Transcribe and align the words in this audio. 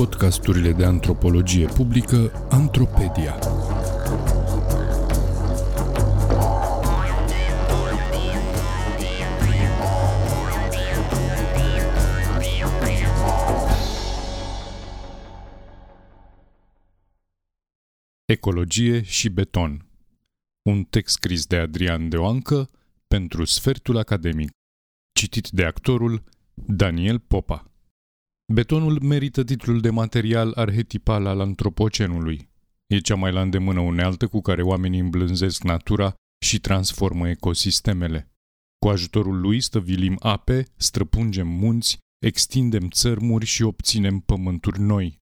podcasturile 0.00 0.72
de 0.72 0.84
antropologie 0.84 1.66
publică 1.66 2.46
Antropedia. 2.50 3.38
Ecologie 18.24 19.02
și 19.02 19.28
beton. 19.28 19.86
Un 20.62 20.84
text 20.84 21.14
scris 21.14 21.46
de 21.46 21.56
Adrian 21.56 22.08
Deoancă 22.08 22.70
pentru 23.08 23.44
Sfertul 23.44 23.96
Academic. 23.96 24.50
Citit 25.12 25.48
de 25.48 25.64
actorul 25.64 26.22
Daniel 26.54 27.18
Popa 27.18 27.69
Betonul 28.52 29.02
merită 29.02 29.44
titlul 29.44 29.80
de 29.80 29.90
material 29.90 30.52
arhetipal 30.54 31.26
al 31.26 31.40
antropocenului. 31.40 32.50
E 32.86 32.98
cea 32.98 33.14
mai 33.14 33.32
la 33.32 33.40
îndemână 33.40 33.80
unealtă 33.80 34.26
cu 34.26 34.40
care 34.40 34.62
oamenii 34.62 35.00
îmblânzesc 35.00 35.62
natura 35.62 36.14
și 36.44 36.60
transformă 36.60 37.28
ecosistemele. 37.28 38.32
Cu 38.78 38.88
ajutorul 38.88 39.40
lui 39.40 39.60
stăvilim 39.60 40.16
ape, 40.18 40.66
străpungem 40.76 41.48
munți, 41.48 41.98
extindem 42.26 42.88
țărmuri 42.88 43.46
și 43.46 43.62
obținem 43.62 44.18
pământuri 44.20 44.80
noi. 44.80 45.18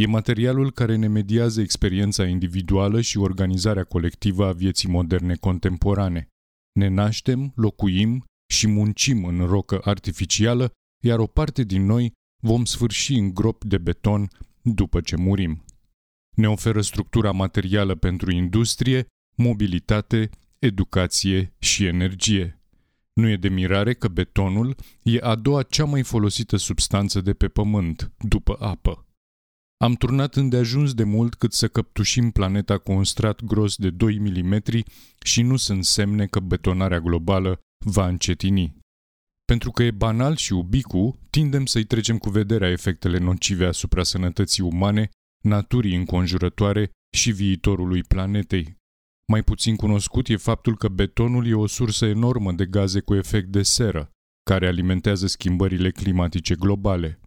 E 0.00 0.06
materialul 0.06 0.72
care 0.72 0.96
ne 0.96 1.06
mediază 1.06 1.60
experiența 1.60 2.26
individuală 2.26 3.00
și 3.00 3.18
organizarea 3.18 3.84
colectivă 3.84 4.46
a 4.46 4.52
vieții 4.52 4.88
moderne 4.88 5.34
contemporane. 5.34 6.28
Ne 6.78 6.88
naștem, 6.88 7.52
locuim 7.54 8.24
și 8.52 8.66
muncim 8.66 9.24
în 9.24 9.46
rocă 9.46 9.80
artificială, 9.84 10.72
iar 11.04 11.18
o 11.18 11.26
parte 11.26 11.62
din 11.62 11.84
noi 11.84 12.12
vom 12.44 12.64
sfârși 12.64 13.14
în 13.14 13.34
grop 13.34 13.64
de 13.64 13.78
beton 13.78 14.28
după 14.62 15.00
ce 15.00 15.16
murim. 15.16 15.64
Ne 16.36 16.48
oferă 16.48 16.80
structura 16.80 17.32
materială 17.32 17.94
pentru 17.94 18.30
industrie, 18.32 19.06
mobilitate, 19.36 20.30
educație 20.58 21.54
și 21.58 21.84
energie. 21.84 22.60
Nu 23.12 23.28
e 23.28 23.36
de 23.36 23.48
mirare 23.48 23.94
că 23.94 24.08
betonul 24.08 24.76
e 25.02 25.18
a 25.20 25.34
doua 25.34 25.62
cea 25.62 25.84
mai 25.84 26.02
folosită 26.02 26.56
substanță 26.56 27.20
de 27.20 27.32
pe 27.32 27.48
pământ, 27.48 28.12
după 28.18 28.56
apă. 28.60 29.06
Am 29.76 29.94
turnat 29.94 30.34
îndeajuns 30.34 30.94
de 30.94 31.04
mult 31.04 31.34
cât 31.34 31.52
să 31.52 31.68
căptușim 31.68 32.30
planeta 32.30 32.78
cu 32.78 32.92
un 32.92 33.04
strat 33.04 33.44
gros 33.44 33.76
de 33.76 33.90
2 33.90 34.18
mm 34.18 34.60
și 35.24 35.42
nu 35.42 35.56
sunt 35.56 35.84
semne 35.84 36.26
că 36.26 36.40
betonarea 36.40 37.00
globală 37.00 37.60
va 37.84 38.08
încetini. 38.08 38.83
Pentru 39.44 39.70
că 39.70 39.82
e 39.82 39.90
banal 39.90 40.36
și 40.36 40.52
ubicu, 40.52 41.18
tindem 41.30 41.66
să-i 41.66 41.84
trecem 41.84 42.18
cu 42.18 42.30
vederea 42.30 42.70
efectele 42.70 43.18
nocive 43.18 43.66
asupra 43.66 44.02
sănătății 44.02 44.62
umane, 44.62 45.08
naturii 45.44 45.96
înconjurătoare 45.96 46.90
și 47.16 47.30
viitorului 47.30 48.02
planetei. 48.02 48.76
Mai 49.32 49.42
puțin 49.42 49.76
cunoscut 49.76 50.28
e 50.28 50.36
faptul 50.36 50.76
că 50.76 50.88
betonul 50.88 51.46
e 51.46 51.54
o 51.54 51.66
sursă 51.66 52.06
enormă 52.06 52.52
de 52.52 52.66
gaze 52.66 53.00
cu 53.00 53.14
efect 53.14 53.48
de 53.48 53.62
seră, 53.62 54.10
care 54.50 54.66
alimentează 54.66 55.26
schimbările 55.26 55.90
climatice 55.90 56.54
globale. 56.54 57.20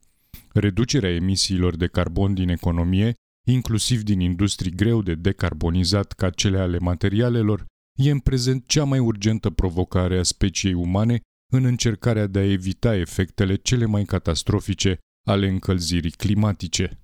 Reducerea 0.53 1.13
emisiilor 1.13 1.75
de 1.75 1.87
carbon 1.87 2.33
din 2.33 2.49
economie, 2.49 3.13
inclusiv 3.47 4.03
din 4.03 4.19
industrii 4.19 4.71
greu 4.71 5.01
de 5.01 5.15
decarbonizat 5.15 6.11
ca 6.11 6.29
cele 6.29 6.59
ale 6.59 6.77
materialelor, 6.77 7.65
e 7.99 8.11
în 8.11 8.19
prezent 8.19 8.67
cea 8.67 8.83
mai 8.83 8.99
urgentă 8.99 9.49
provocare 9.49 10.17
a 10.17 10.23
speciei 10.23 10.73
umane 10.73 11.21
în 11.51 11.65
încercarea 11.65 12.27
de 12.27 12.39
a 12.39 12.51
evita 12.51 12.95
efectele 12.95 13.55
cele 13.55 13.85
mai 13.85 14.05
catastrofice 14.05 14.97
ale 15.27 15.47
încălzirii 15.47 16.11
climatice. 16.11 16.99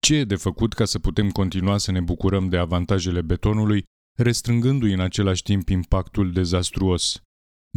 Ce 0.00 0.16
e 0.16 0.24
de 0.24 0.36
făcut 0.36 0.72
ca 0.72 0.84
să 0.84 0.98
putem 0.98 1.30
continua 1.30 1.78
să 1.78 1.92
ne 1.92 2.00
bucurăm 2.00 2.48
de 2.48 2.56
avantajele 2.56 3.22
betonului, 3.22 3.84
restrângându-i 4.18 4.92
în 4.92 5.00
același 5.00 5.42
timp 5.42 5.68
impactul 5.68 6.32
dezastruos? 6.32 7.22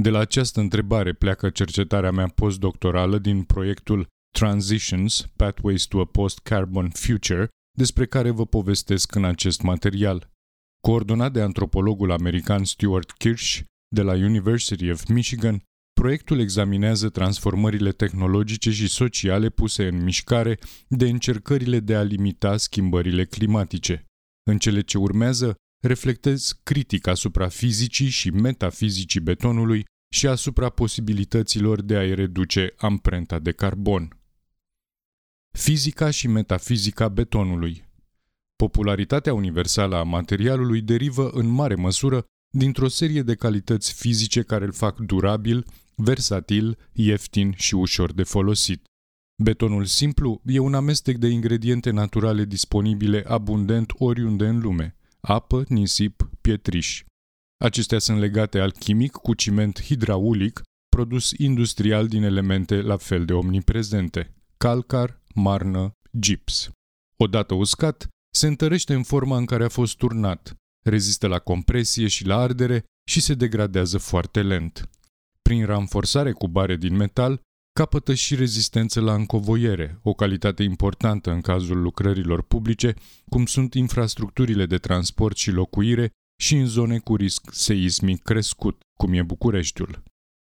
De 0.02 0.10
la 0.10 0.20
această 0.20 0.60
întrebare 0.60 1.14
pleacă 1.14 1.50
cercetarea 1.50 2.12
mea 2.12 2.28
postdoctorală 2.28 3.18
din 3.18 3.44
proiectul 3.44 4.08
Transitions, 4.34 5.26
Pathways 5.36 5.84
to 5.84 6.00
a 6.00 6.06
Post-Carbon 6.06 6.90
Future, 6.90 7.48
despre 7.78 8.06
care 8.06 8.30
vă 8.30 8.46
povestesc 8.46 9.16
în 9.16 9.26
acest 9.26 9.62
material. 9.62 10.30
Coordonat 10.80 11.32
de 11.32 11.42
antropologul 11.42 12.12
american 12.12 12.64
Stuart 12.64 13.12
Kirsch 13.12 13.60
de 13.96 14.02
la 14.02 14.14
University 14.14 14.92
of 14.92 15.06
Michigan, 15.08 15.62
Proiectul 15.94 16.40
examinează 16.40 17.10
transformările 17.10 17.92
tehnologice 17.92 18.72
și 18.72 18.88
sociale 18.88 19.50
puse 19.50 19.88
în 19.88 20.04
mișcare 20.04 20.60
de 20.88 21.10
încercările 21.10 21.80
de 21.80 21.96
a 21.96 22.02
limita 22.02 22.58
schimbările 22.58 23.26
climatice. 23.26 24.06
În 24.50 24.58
cele 24.58 24.82
ce 24.82 24.98
urmează, 24.98 25.56
reflectez 25.84 26.60
critic 26.64 27.08
asupra 27.08 27.48
fizicii 27.48 28.10
și 28.10 28.30
metafizicii 28.30 29.20
betonului 29.20 29.86
și 30.14 30.28
asupra 30.28 30.70
posibilităților 30.70 31.82
de 31.82 31.96
a-i 31.96 32.16
reduce 32.16 32.74
amprenta 32.78 33.40
de 33.40 33.52
carbon. 33.52 34.20
Fizica 35.58 36.10
și 36.10 36.28
metafizica 36.28 37.10
betonului 37.10 37.90
Popularitatea 38.56 39.34
universală 39.34 39.96
a 39.96 40.04
materialului 40.04 40.82
derivă 40.82 41.30
în 41.30 41.48
mare 41.48 41.76
măsură 41.76 42.26
dintr-o 42.52 42.88
serie 42.88 43.22
de 43.22 43.36
calități 43.36 43.94
fizice 43.94 44.42
care 44.42 44.66
îl 44.66 44.72
fac 44.72 45.00
durabil, 45.00 45.66
versatil, 45.96 46.78
ieftin 46.92 47.54
și 47.58 47.76
ușor 47.76 48.14
de 48.14 48.24
folosit. 48.24 48.84
Betonul 49.44 49.86
simplu 49.86 50.42
e 50.46 50.60
un 50.60 50.74
amestec 50.74 51.18
de 51.18 51.28
ingrediente 51.28 51.90
naturale 51.90 52.46
disponibile 52.46 53.24
abundent 53.28 53.92
oriunde 53.98 54.48
în 54.48 54.60
lume, 54.60 54.96
apă, 55.20 55.66
nisip, 55.68 56.30
pietriș. 56.42 57.04
Acestea 57.64 58.00
sunt 58.00 58.20
legate 58.20 58.60
alchimic 58.60 59.12
cu 59.12 59.34
ciment 59.34 59.84
hidraulic, 59.84 60.62
produs 60.90 61.32
industrial 61.38 62.08
din 62.08 62.24
elemente 62.24 62.82
la 62.82 62.98
fel 62.98 63.26
de 63.26 63.34
omniprezente, 63.34 64.34
calcar, 64.58 65.22
marnă, 65.34 65.92
gips. 66.20 66.70
Odată 67.18 67.54
uscat, 67.54 68.08
se 68.34 68.48
întărește 68.48 68.94
în 68.94 69.04
forma 69.04 69.38
în 69.38 69.46
care 69.46 69.64
a 69.64 69.70
fost 69.70 69.98
turnat, 69.98 70.56
rezistă 70.84 71.28
la 71.28 71.40
compresie 71.40 72.08
și 72.08 72.26
la 72.26 72.38
ardere 72.38 72.84
și 73.10 73.22
se 73.22 73.34
degradează 73.34 73.98
foarte 73.98 74.42
lent 74.42 74.90
prin 75.42 75.66
ranforsare 75.66 76.32
cu 76.32 76.48
bare 76.48 76.76
din 76.76 76.96
metal, 76.96 77.42
capătă 77.74 78.14
și 78.14 78.36
rezistență 78.36 79.02
la 79.02 79.14
încovoiere, 79.14 80.00
o 80.04 80.14
calitate 80.14 80.64
importantă 80.64 81.32
în 81.32 81.42
cazul 81.42 81.82
lucrărilor 81.82 82.42
publice, 82.42 82.96
cum 83.30 83.46
sunt 83.46 83.74
infrastructurile 83.74 84.66
de 84.66 84.78
transport 84.78 85.38
și 85.38 85.52
locuire 85.52 86.10
și 86.42 86.56
în 86.56 86.66
zone 86.66 87.00
cu 87.00 87.16
risc 87.16 87.54
seismic 87.54 88.22
crescut, 88.22 88.82
cum 89.00 89.14
e 89.14 89.22
Bucureștiul. 89.22 90.04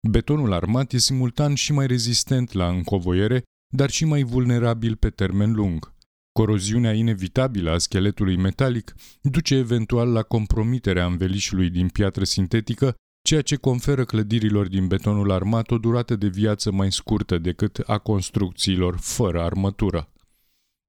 Betonul 0.09 0.53
armat 0.53 0.91
e 0.91 0.97
simultan 0.97 1.53
și 1.53 1.71
mai 1.73 1.87
rezistent 1.87 2.51
la 2.51 2.67
încovoiere, 2.67 3.43
dar 3.75 3.89
și 3.89 4.05
mai 4.05 4.23
vulnerabil 4.23 4.95
pe 4.95 5.09
termen 5.09 5.53
lung. 5.53 5.92
Coroziunea 6.39 6.93
inevitabilă 6.93 7.71
a 7.71 7.77
scheletului 7.77 8.35
metalic 8.35 8.95
duce 9.21 9.55
eventual 9.55 10.11
la 10.11 10.23
compromiterea 10.23 11.05
învelișului 11.05 11.69
din 11.69 11.87
piatră 11.87 12.23
sintetică 12.23 12.95
ceea 13.25 13.41
ce 13.41 13.55
conferă 13.55 14.05
clădirilor 14.05 14.67
din 14.67 14.87
betonul 14.87 15.31
armat 15.31 15.71
o 15.71 15.77
durată 15.77 16.15
de 16.15 16.27
viață 16.27 16.71
mai 16.71 16.91
scurtă 16.91 17.37
decât 17.37 17.77
a 17.85 17.97
construcțiilor 17.97 18.97
fără 18.97 19.41
armătură. 19.41 20.11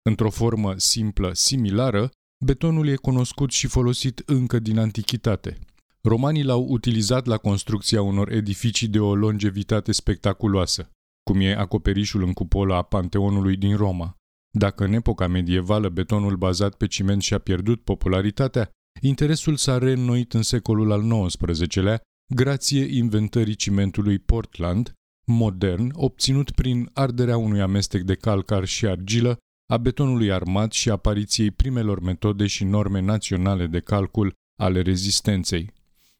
Într-o 0.09 0.31
formă 0.31 0.75
simplă, 0.77 1.31
similară, 1.33 2.11
betonul 2.45 2.89
e 2.89 2.97
cunoscut 2.97 3.51
și 3.51 3.67
folosit 3.67 4.23
încă 4.27 4.59
din 4.59 4.79
antichitate. 4.79 5.59
Romanii 6.01 6.45
l-au 6.45 6.67
utilizat 6.69 7.27
la 7.27 7.37
construcția 7.37 8.03
unor 8.03 8.33
edificii 8.33 8.89
de 8.89 9.01
o 9.01 9.15
longevitate 9.15 9.93
spectaculoasă, 9.93 10.91
cum 11.23 11.41
e 11.41 11.57
acoperișul 11.57 12.23
în 12.23 12.33
cupola 12.33 12.77
a 12.77 12.83
Panteonului 12.83 13.57
din 13.57 13.77
Roma. 13.77 14.17
Dacă 14.57 14.85
în 14.85 14.93
epoca 14.93 15.27
medievală 15.27 15.89
betonul 15.89 16.37
bazat 16.37 16.75
pe 16.75 16.87
ciment 16.87 17.23
și-a 17.23 17.39
pierdut 17.39 17.83
popularitatea, 17.83 18.71
interesul 19.01 19.57
s-a 19.57 19.79
reînnoit 19.79 20.33
în 20.33 20.43
secolul 20.43 20.93
al 20.93 21.27
XIX-lea, 21.27 22.01
grație 22.35 22.97
inventării 22.97 23.55
cimentului 23.55 24.19
Portland, 24.19 24.93
modern, 25.27 25.91
obținut 25.95 26.51
prin 26.51 26.91
arderea 26.93 27.37
unui 27.37 27.61
amestec 27.61 28.03
de 28.03 28.15
calcar 28.15 28.65
și 28.65 28.87
argilă, 28.87 29.37
a 29.73 29.77
betonului 29.77 30.33
armat 30.33 30.73
și 30.73 30.91
apariției 30.91 31.51
primelor 31.51 32.01
metode 32.01 32.47
și 32.47 32.65
norme 32.65 33.01
naționale 33.01 33.67
de 33.67 33.81
calcul 33.81 34.33
ale 34.61 34.83
rezistenței. 34.83 35.73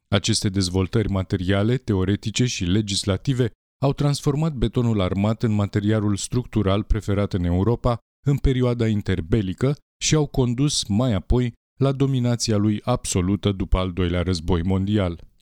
Aceste 0.07 0.49
dezvoltări 0.49 1.09
materiale, 1.09 1.77
teoretice 1.77 2.45
și 2.45 2.65
legislative 2.65 3.51
au 3.81 3.93
transformat 3.93 4.53
betonul 4.53 5.01
armat 5.01 5.43
în 5.43 5.51
materialul 5.51 6.15
structural 6.15 6.83
preferat 6.83 7.33
în 7.33 7.43
Europa 7.43 7.99
în 8.25 8.37
perioada 8.37 8.87
interbelică 8.87 9.77
și 10.01 10.15
au 10.15 10.25
condus 10.25 10.83
mai 10.87 11.13
apoi 11.13 11.53
la 11.79 11.91
dominația 11.91 12.57
lui 12.57 12.81
absolută 12.83 13.51
după 13.51 13.77
al 13.77 13.91
doilea 13.91 14.21
război 14.21 14.63
mondial 14.63 15.33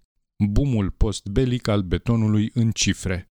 bumul 0.48 0.92
postbelic 0.92 1.68
al 1.68 1.82
betonului 1.82 2.52
în 2.54 2.72
cifre. 2.72 3.28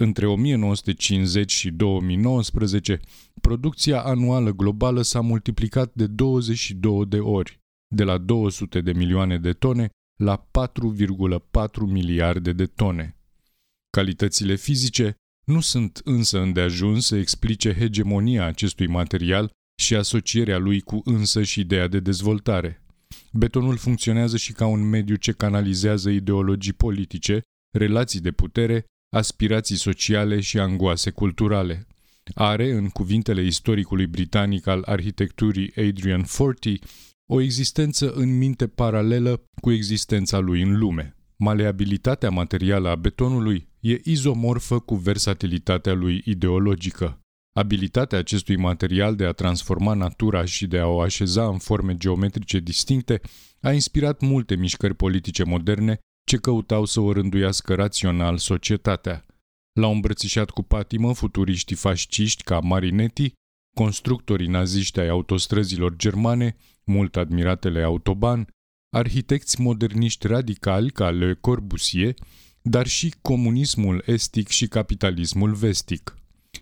Între 0.00 0.26
1950 0.26 1.52
și 1.52 1.70
2019, 1.70 3.00
producția 3.40 4.02
anuală 4.02 4.52
globală 4.52 5.02
s-a 5.02 5.20
multiplicat 5.20 5.94
de 5.94 6.06
22 6.06 7.06
de 7.06 7.18
ori, 7.18 7.58
de 7.94 8.04
la 8.04 8.18
200 8.18 8.80
de 8.80 8.92
milioane 8.92 9.38
de 9.38 9.52
tone 9.52 9.88
la 10.22 10.48
4,4 10.58 11.80
miliarde 11.86 12.52
de 12.52 12.66
tone. 12.66 13.16
Calitățile 13.90 14.54
fizice 14.54 15.14
nu 15.44 15.60
sunt 15.60 16.00
însă 16.04 16.40
îndeajuns 16.40 17.06
să 17.06 17.16
explice 17.16 17.74
hegemonia 17.74 18.44
acestui 18.44 18.86
material 18.86 19.50
și 19.82 19.94
asocierea 19.94 20.58
lui 20.58 20.80
cu 20.80 21.00
însă 21.04 21.42
și 21.42 21.60
ideea 21.60 21.88
de 21.88 22.00
dezvoltare. 22.00 22.82
Betonul 23.32 23.76
funcționează 23.76 24.36
și 24.36 24.52
ca 24.52 24.66
un 24.66 24.88
mediu 24.88 25.14
ce 25.14 25.32
canalizează 25.32 26.10
ideologii 26.10 26.72
politice, 26.72 27.40
relații 27.76 28.20
de 28.20 28.30
putere, 28.30 28.84
aspirații 29.16 29.76
sociale 29.76 30.40
și 30.40 30.58
angoase 30.58 31.10
culturale. 31.10 31.86
Are, 32.34 32.72
în 32.72 32.88
cuvintele 32.88 33.42
istoricului 33.42 34.06
britanic 34.06 34.66
al 34.66 34.82
arhitecturii 34.86 35.72
Adrian 35.76 36.22
Forty, 36.22 36.78
o 37.30 37.40
existență 37.40 38.12
în 38.12 38.38
minte 38.38 38.66
paralelă 38.66 39.42
cu 39.60 39.72
existența 39.72 40.38
lui 40.38 40.62
în 40.62 40.78
lume. 40.78 41.16
Maleabilitatea 41.36 42.30
materială 42.30 42.88
a 42.88 42.94
betonului 42.96 43.68
e 43.80 44.00
izomorfă 44.04 44.78
cu 44.78 44.94
versatilitatea 44.94 45.92
lui 45.92 46.22
ideologică. 46.24 47.18
Abilitatea 47.56 48.18
acestui 48.18 48.56
material 48.56 49.16
de 49.16 49.24
a 49.24 49.32
transforma 49.32 49.94
natura 49.94 50.44
și 50.44 50.66
de 50.66 50.78
a 50.78 50.86
o 50.86 51.00
așeza 51.00 51.46
în 51.46 51.58
forme 51.58 51.96
geometrice 51.96 52.58
distincte 52.58 53.20
a 53.60 53.72
inspirat 53.72 54.20
multe 54.20 54.56
mișcări 54.56 54.94
politice 54.94 55.44
moderne 55.44 55.98
ce 56.26 56.36
căutau 56.36 56.84
să 56.84 57.00
o 57.00 57.12
rânduiască 57.12 57.74
rațional 57.74 58.36
societatea. 58.36 59.26
L-au 59.80 59.92
îmbrățișat 59.92 60.50
cu 60.50 60.62
patimă 60.62 61.14
futuriștii 61.14 61.76
fasciști 61.76 62.42
ca 62.42 62.60
Marinetti, 62.60 63.32
constructorii 63.76 64.46
naziști 64.46 65.00
ai 65.00 65.08
autostrăzilor 65.08 65.96
germane, 65.96 66.56
mult 66.84 67.16
admiratele 67.16 67.82
Autobahn, 67.82 68.48
arhitecți 68.94 69.60
moderniști 69.60 70.26
radicali 70.26 70.90
ca 70.90 71.10
Le 71.10 71.34
Corbusier, 71.34 72.14
dar 72.62 72.86
și 72.86 73.14
comunismul 73.22 74.02
estic 74.06 74.48
și 74.48 74.66
capitalismul 74.66 75.54
vestic. 75.54 76.14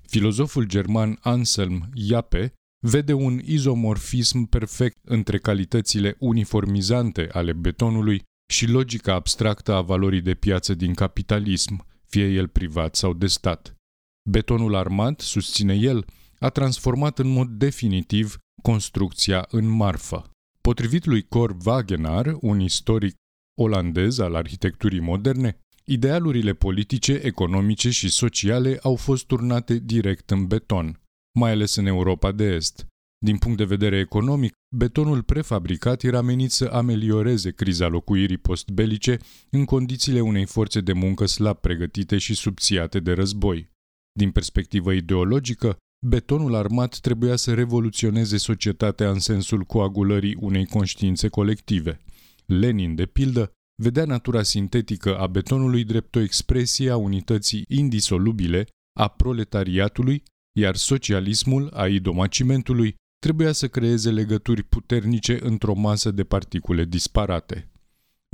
Filozoful 0.07 0.65
german 0.65 1.19
Anselm 1.21 1.89
Jape 1.95 2.53
vede 2.87 3.13
un 3.13 3.41
izomorfism 3.45 4.45
perfect 4.45 4.97
între 5.05 5.39
calitățile 5.39 6.17
uniformizante 6.19 7.29
ale 7.33 7.53
betonului 7.53 8.23
și 8.53 8.67
logica 8.67 9.15
abstractă 9.15 9.73
a 9.73 9.81
valorii 9.81 10.21
de 10.21 10.35
piață 10.35 10.75
din 10.75 10.95
capitalism, 10.95 11.87
fie 12.07 12.27
el 12.27 12.49
privat 12.49 12.95
sau 12.95 13.13
de 13.13 13.27
stat. 13.27 13.75
Betonul 14.31 14.75
armat, 14.75 15.21
susține 15.21 15.75
el, 15.75 16.05
a 16.39 16.49
transformat 16.49 17.19
în 17.19 17.29
mod 17.29 17.49
definitiv 17.49 18.37
construcția 18.63 19.47
în 19.51 19.69
marfă. 19.69 20.32
Potrivit 20.69 21.05
lui 21.05 21.23
Cor 21.23 21.57
Wagenaar, 21.65 22.37
un 22.41 22.61
istoric 22.61 23.15
olandez 23.61 24.19
al 24.19 24.35
arhitecturii 24.35 25.01
moderne, 25.01 25.59
idealurile 25.85 26.53
politice, 26.53 27.13
economice 27.13 27.91
și 27.91 28.09
sociale 28.09 28.79
au 28.83 28.97
fost 28.97 29.27
turnate 29.27 29.79
direct 29.79 30.31
în 30.31 30.47
beton, 30.47 31.01
mai 31.39 31.51
ales 31.51 31.75
în 31.75 31.87
Europa 31.87 32.33
de 32.33 32.45
Est. 32.45 32.87
Din 33.25 33.39
punct 33.39 33.57
de 33.57 33.65
vedere 33.65 33.99
economic, 33.99 34.53
betonul 34.77 35.23
prefabricat 35.23 36.03
era 36.03 36.21
menit 36.21 36.51
să 36.51 36.65
amelioreze 36.65 37.51
criza 37.51 37.87
locuirii 37.89 38.39
postbelice 38.39 39.19
în 39.51 39.65
condițiile 39.65 40.21
unei 40.21 40.45
forțe 40.45 40.81
de 40.81 40.93
muncă 40.93 41.27
slab 41.27 41.57
pregătite 41.57 42.19
și 42.19 42.35
subțiate 42.35 43.01
de 43.01 43.13
război. 43.13 43.71
Din 44.13 44.31
perspectivă 44.31 44.93
ideologică, 44.93 45.77
betonul 46.07 46.55
armat 46.55 46.99
trebuia 46.99 47.37
să 47.37 47.55
revoluționeze 47.55 48.37
societatea 48.37 49.11
în 49.11 49.19
sensul 49.19 49.63
coagulării 49.63 50.37
unei 50.41 50.67
conștiințe 50.67 51.29
colective. 51.29 52.01
Lenin, 52.47 52.95
de 52.95 53.07
pildă, 53.07 53.53
vedea 53.83 54.05
natura 54.05 54.43
sintetică 54.43 55.19
a 55.19 55.27
betonului 55.27 55.85
drept 55.85 56.15
o 56.15 56.21
expresie 56.21 56.91
a 56.91 56.97
unității 56.97 57.65
indisolubile 57.69 58.67
a 58.99 59.09
proletariatului, 59.09 60.23
iar 60.59 60.77
socialismul, 60.77 61.71
a 61.75 61.87
idomacimentului, 61.87 62.95
trebuia 63.19 63.53
să 63.53 63.69
creeze 63.69 64.11
legături 64.11 64.63
puternice 64.63 65.39
într-o 65.43 65.75
masă 65.75 66.11
de 66.11 66.25
particule 66.25 66.85
disparate. 66.85 67.71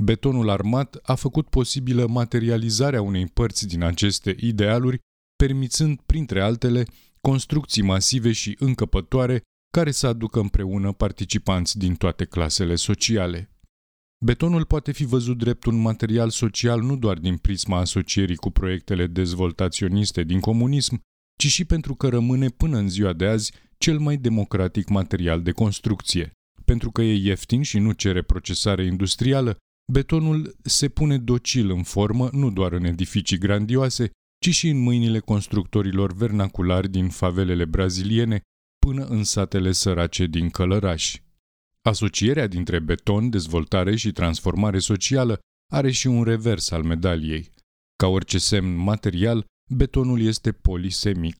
Betonul 0.03 0.49
armat 0.49 0.99
a 1.03 1.15
făcut 1.15 1.49
posibilă 1.49 2.07
materializarea 2.07 3.01
unei 3.01 3.25
părți 3.25 3.67
din 3.67 3.83
aceste 3.83 4.35
idealuri, 4.39 4.99
permițând, 5.35 5.99
printre 6.05 6.41
altele, 6.41 6.85
construcții 7.21 7.81
masive 7.81 8.31
și 8.31 8.55
încăpătoare 8.59 9.41
care 9.71 9.91
să 9.91 10.07
aducă 10.07 10.39
împreună 10.39 10.91
participanți 10.91 11.77
din 11.77 11.95
toate 11.95 12.25
clasele 12.25 12.75
sociale. 12.75 13.49
Betonul 14.25 14.65
poate 14.65 14.91
fi 14.91 15.05
văzut 15.05 15.37
drept 15.37 15.65
un 15.65 15.75
material 15.81 16.29
social 16.29 16.81
nu 16.81 16.97
doar 16.97 17.17
din 17.17 17.37
prisma 17.37 17.77
asocierii 17.77 18.35
cu 18.35 18.49
proiectele 18.49 19.07
dezvoltaționiste 19.07 20.23
din 20.23 20.39
comunism, 20.39 21.01
ci 21.37 21.47
și 21.47 21.65
pentru 21.65 21.95
că 21.95 22.09
rămâne 22.09 22.47
până 22.49 22.77
în 22.77 22.89
ziua 22.89 23.13
de 23.13 23.25
azi 23.25 23.53
cel 23.77 23.99
mai 23.99 24.17
democratic 24.17 24.87
material 24.87 25.41
de 25.41 25.51
construcție. 25.51 26.31
Pentru 26.65 26.91
că 26.91 27.01
e 27.01 27.13
ieftin 27.13 27.61
și 27.61 27.79
nu 27.79 27.91
cere 27.91 28.21
procesare 28.21 28.85
industrială, 28.85 29.57
betonul 29.91 30.55
se 30.63 30.89
pune 30.89 31.17
docil 31.17 31.69
în 31.69 31.83
formă 31.83 32.29
nu 32.31 32.51
doar 32.51 32.71
în 32.71 32.83
edificii 32.83 33.37
grandioase, 33.37 34.09
ci 34.39 34.49
și 34.49 34.69
în 34.69 34.77
mâinile 34.77 35.19
constructorilor 35.19 36.13
vernaculari 36.13 36.89
din 36.89 37.09
favelele 37.09 37.65
braziliene 37.65 38.41
până 38.85 39.05
în 39.05 39.23
satele 39.23 39.71
sărace 39.71 40.25
din 40.25 40.49
Călărași. 40.49 41.23
Asocierea 41.81 42.47
dintre 42.47 42.79
beton, 42.79 43.29
dezvoltare 43.29 43.95
și 43.95 44.11
transformare 44.11 44.79
socială 44.79 45.39
are 45.71 45.91
și 45.91 46.07
un 46.07 46.23
revers 46.23 46.71
al 46.71 46.83
medaliei. 46.83 47.51
Ca 47.95 48.07
orice 48.07 48.37
semn 48.37 48.75
material, 48.75 49.45
betonul 49.75 50.21
este 50.21 50.51
polisemic. 50.51 51.35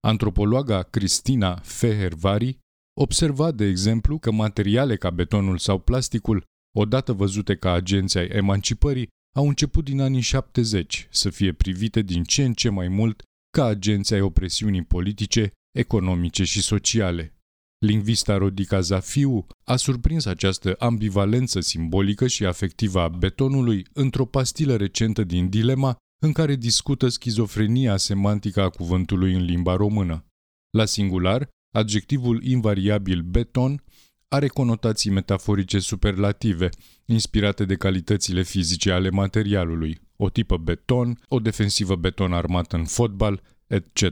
Antropologa 0.00 0.82
Cristina 0.82 1.56
Fehervari 1.56 2.58
observa, 3.00 3.50
de 3.50 3.64
exemplu, 3.64 4.18
că 4.18 4.30
materiale 4.30 4.96
ca 4.96 5.10
betonul 5.10 5.58
sau 5.58 5.78
plasticul, 5.78 6.44
odată 6.76 7.12
văzute 7.12 7.56
ca 7.56 7.72
agenții 7.72 8.18
ai 8.18 8.28
emancipării, 8.28 9.08
au 9.38 9.48
început 9.48 9.84
din 9.84 10.00
anii 10.00 10.20
70 10.20 11.08
să 11.10 11.30
fie 11.30 11.52
privite 11.52 12.02
din 12.02 12.22
ce 12.22 12.44
în 12.44 12.52
ce 12.52 12.68
mai 12.68 12.88
mult 12.88 13.22
ca 13.50 13.64
agenții 13.64 14.14
ai 14.14 14.20
opresiunii 14.20 14.84
politice, 14.84 15.52
economice 15.76 16.44
și 16.44 16.62
sociale. 16.62 17.34
Lingvista 17.78 18.36
Rodica 18.36 18.80
Zafiu 18.80 19.46
a 19.64 19.76
surprins 19.76 20.24
această 20.24 20.74
ambivalență 20.78 21.60
simbolică 21.60 22.26
și 22.26 22.44
afectivă 22.44 23.00
a 23.00 23.08
betonului 23.08 23.86
într-o 23.92 24.24
pastilă 24.24 24.76
recentă 24.76 25.24
din 25.24 25.48
Dilema, 25.48 25.96
în 26.22 26.32
care 26.32 26.54
discută 26.54 27.08
schizofrenia 27.08 27.96
semantică 27.96 28.62
a 28.62 28.68
cuvântului 28.68 29.34
în 29.34 29.42
limba 29.42 29.76
română. 29.76 30.24
La 30.70 30.84
singular, 30.84 31.48
adjectivul 31.74 32.44
invariabil 32.44 33.22
beton 33.22 33.82
are 34.28 34.48
conotații 34.48 35.10
metaforice 35.10 35.78
superlative, 35.78 36.68
inspirate 37.04 37.64
de 37.64 37.74
calitățile 37.76 38.42
fizice 38.42 38.92
ale 38.92 39.10
materialului, 39.10 40.00
o 40.16 40.28
tipă 40.28 40.56
beton, 40.56 41.18
o 41.28 41.40
defensivă 41.40 41.96
beton 41.96 42.32
armat 42.32 42.72
în 42.72 42.84
fotbal, 42.84 43.42
etc. 43.66 44.02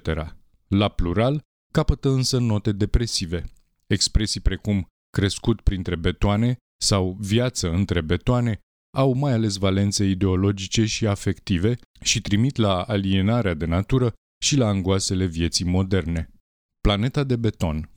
La 0.67 0.89
plural, 0.89 1.43
capătă 1.73 2.09
însă 2.09 2.39
note 2.39 2.73
depresive. 2.73 3.45
Expresii 3.87 4.41
precum 4.41 4.87
crescut 5.11 5.61
printre 5.61 5.97
betoane 5.97 6.57
sau 6.83 7.17
viață 7.21 7.71
între 7.71 8.01
betoane 8.01 8.59
au 8.97 9.13
mai 9.13 9.33
ales 9.33 9.57
valențe 9.57 10.05
ideologice 10.05 10.85
și 10.85 11.07
afective 11.07 11.77
și 12.01 12.21
trimit 12.21 12.57
la 12.57 12.83
alienarea 12.83 13.55
de 13.55 13.67
natură 13.67 14.13
și 14.43 14.57
la 14.57 14.67
angoasele 14.67 15.25
vieții 15.25 15.65
moderne. 15.65 16.31
Planeta 16.81 17.25
de 17.25 17.37
beton 17.37 17.91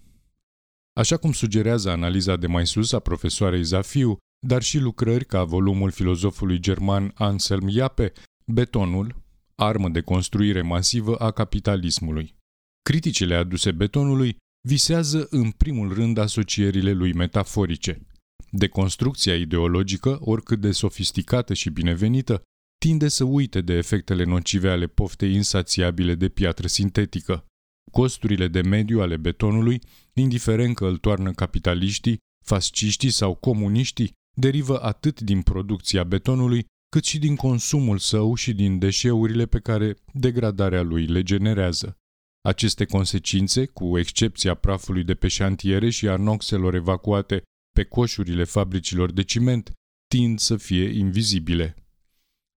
Așa 0.99 1.17
cum 1.17 1.31
sugerează 1.31 1.89
analiza 1.89 2.35
de 2.35 2.47
mai 2.47 2.67
sus 2.67 2.91
a 2.91 2.99
profesoarei 2.99 3.63
Zafiu, 3.63 4.17
dar 4.47 4.61
și 4.61 4.79
lucrări 4.79 5.25
ca 5.25 5.43
volumul 5.43 5.91
filozofului 5.91 6.59
german 6.59 7.11
Anselm 7.15 7.69
Jape, 7.69 8.13
betonul, 8.45 9.15
armă 9.55 9.89
de 9.89 10.01
construire 10.01 10.61
masivă 10.61 11.15
a 11.15 11.31
capitalismului. 11.31 12.35
Criticile 12.81 13.35
aduse 13.35 13.71
betonului 13.71 14.37
visează 14.67 15.27
în 15.29 15.51
primul 15.51 15.93
rând 15.93 16.17
asocierile 16.17 16.91
lui 16.91 17.13
metaforice. 17.13 18.01
Deconstrucția 18.51 19.35
ideologică, 19.35 20.17
oricât 20.21 20.59
de 20.59 20.71
sofisticată 20.71 21.53
și 21.53 21.69
binevenită, 21.69 22.41
tinde 22.85 23.07
să 23.07 23.23
uite 23.23 23.61
de 23.61 23.73
efectele 23.73 24.23
nocive 24.23 24.69
ale 24.69 24.87
poftei 24.87 25.33
insațiabile 25.33 26.15
de 26.15 26.29
piatră 26.29 26.67
sintetică. 26.67 27.45
Costurile 27.91 28.47
de 28.47 28.61
mediu 28.61 29.01
ale 29.01 29.17
betonului, 29.17 29.81
indiferent 30.19 30.75
că 30.75 30.85
îl 30.85 30.97
toarnă 30.97 31.31
capitaliștii, 31.31 32.17
fasciștii 32.45 33.09
sau 33.09 33.35
comuniștii, 33.35 34.11
derivă 34.37 34.83
atât 34.83 35.21
din 35.21 35.41
producția 35.41 36.03
betonului, 36.03 36.65
cât 36.89 37.03
și 37.03 37.19
din 37.19 37.35
consumul 37.35 37.97
său 37.97 38.35
și 38.35 38.53
din 38.53 38.79
deșeurile 38.79 39.45
pe 39.45 39.59
care 39.59 39.95
degradarea 40.13 40.81
lui 40.81 41.05
le 41.05 41.23
generează. 41.23 41.97
Aceste 42.41 42.85
consecințe, 42.85 43.65
cu 43.65 43.97
excepția 43.97 44.53
prafului 44.53 45.03
de 45.03 45.15
pe 45.15 45.27
șantiere 45.27 45.89
și 45.89 46.07
a 46.07 46.15
noxelor 46.15 46.73
evacuate 46.73 47.41
pe 47.71 47.83
coșurile 47.83 48.43
fabricilor 48.43 49.11
de 49.11 49.23
ciment, 49.23 49.73
tind 50.07 50.39
să 50.39 50.57
fie 50.57 50.89
invizibile. 50.89 51.75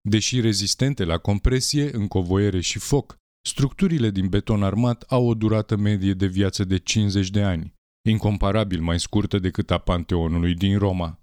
Deși 0.09 0.40
rezistente 0.40 1.04
la 1.04 1.19
compresie, 1.19 1.97
încovoiere 1.97 2.61
și 2.61 2.78
foc, 2.78 3.16
structurile 3.46 4.11
din 4.11 4.28
beton 4.28 4.62
armat 4.62 5.02
au 5.02 5.26
o 5.26 5.34
durată 5.34 5.76
medie 5.76 6.12
de 6.12 6.26
viață 6.26 6.64
de 6.64 6.78
50 6.78 7.30
de 7.30 7.42
ani, 7.42 7.75
incomparabil 8.08 8.80
mai 8.80 9.00
scurtă 9.00 9.38
decât 9.38 9.70
a 9.70 9.78
Panteonului 9.78 10.54
din 10.54 10.78
Roma. 10.78 11.20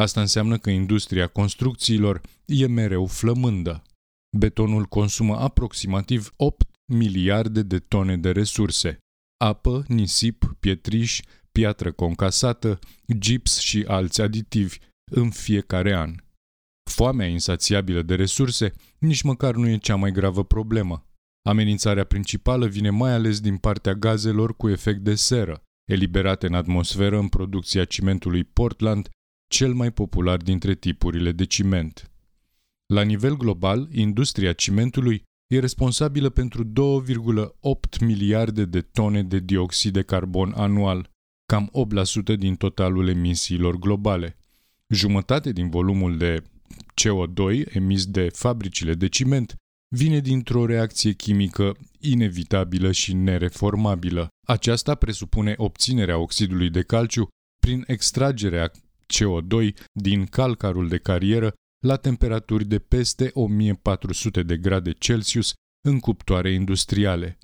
Asta 0.00 0.20
înseamnă 0.20 0.58
că 0.58 0.70
industria 0.70 1.26
construcțiilor 1.26 2.20
e 2.44 2.66
mereu 2.66 3.06
flămândă. 3.06 3.82
Betonul 4.36 4.84
consumă 4.84 5.36
aproximativ 5.36 6.32
8 6.36 6.70
miliarde 6.92 7.62
de 7.62 7.78
tone 7.78 8.16
de 8.16 8.30
resurse. 8.30 8.98
Apă, 9.44 9.84
nisip, 9.88 10.56
pietriș, 10.60 11.20
piatră 11.52 11.92
concasată, 11.92 12.78
gips 13.18 13.58
și 13.58 13.84
alți 13.86 14.20
aditivi 14.20 14.78
în 15.10 15.30
fiecare 15.30 15.94
an. 15.94 16.14
Foamea 16.90 17.26
insațiabilă 17.26 18.02
de 18.02 18.14
resurse 18.14 18.72
nici 18.98 19.22
măcar 19.22 19.54
nu 19.54 19.68
e 19.68 19.78
cea 19.78 19.96
mai 19.96 20.12
gravă 20.12 20.44
problemă. 20.44 21.07
Amenințarea 21.42 22.04
principală 22.04 22.66
vine 22.66 22.90
mai 22.90 23.12
ales 23.12 23.40
din 23.40 23.56
partea 23.56 23.94
gazelor 23.94 24.56
cu 24.56 24.68
efect 24.68 25.00
de 25.00 25.14
seră, 25.14 25.62
eliberate 25.90 26.46
în 26.46 26.54
atmosferă 26.54 27.18
în 27.18 27.28
producția 27.28 27.84
cimentului 27.84 28.44
Portland, 28.44 29.08
cel 29.50 29.74
mai 29.74 29.90
popular 29.90 30.36
dintre 30.36 30.74
tipurile 30.74 31.32
de 31.32 31.44
ciment. 31.44 32.10
La 32.86 33.02
nivel 33.02 33.36
global, 33.36 33.88
industria 33.92 34.52
cimentului 34.52 35.22
e 35.46 35.58
responsabilă 35.58 36.28
pentru 36.30 36.64
2,8 36.64 38.00
miliarde 38.00 38.64
de 38.64 38.80
tone 38.80 39.22
de 39.22 39.38
dioxid 39.38 39.92
de 39.92 40.02
carbon 40.02 40.52
anual, 40.56 41.10
cam 41.46 41.70
8% 42.34 42.36
din 42.38 42.56
totalul 42.56 43.08
emisiilor 43.08 43.76
globale. 43.76 44.36
Jumătate 44.88 45.52
din 45.52 45.70
volumul 45.70 46.16
de 46.16 46.42
CO2 46.94 47.72
emis 47.72 48.06
de 48.06 48.28
fabricile 48.32 48.94
de 48.94 49.08
ciment 49.08 49.56
vine 49.88 50.20
dintr-o 50.20 50.66
reacție 50.66 51.12
chimică 51.12 51.76
inevitabilă 52.00 52.92
și 52.92 53.12
nereformabilă. 53.14 54.28
Aceasta 54.46 54.94
presupune 54.94 55.54
obținerea 55.56 56.18
oxidului 56.18 56.70
de 56.70 56.82
calciu 56.82 57.28
prin 57.60 57.84
extragerea 57.86 58.70
CO2 59.14 59.72
din 59.92 60.26
calcarul 60.26 60.88
de 60.88 60.98
carieră 60.98 61.54
la 61.86 61.96
temperaturi 61.96 62.64
de 62.64 62.78
peste 62.78 63.30
1400 63.34 64.42
de 64.42 64.56
grade 64.56 64.92
Celsius 64.92 65.52
în 65.88 66.00
cuptoare 66.00 66.52
industriale. 66.52 67.38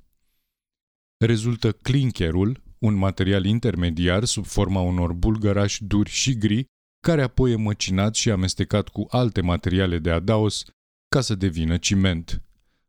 Rezultă 1.17 1.71
clinkerul, 1.71 2.63
un 2.79 2.93
material 2.93 3.45
intermediar 3.45 4.23
sub 4.23 4.45
forma 4.45 4.81
unor 4.81 5.13
bulgărași 5.13 5.83
duri 5.83 6.09
și 6.09 6.37
gri, 6.37 6.65
care 7.03 7.21
apoi 7.21 7.51
e 7.51 7.55
măcinat 7.55 8.15
și 8.15 8.31
amestecat 8.31 8.89
cu 8.89 9.05
alte 9.09 9.41
materiale 9.41 9.99
de 9.99 10.11
adaos 10.11 10.65
ca 11.09 11.21
să 11.21 11.35
devină 11.35 11.77
ciment. 11.77 12.41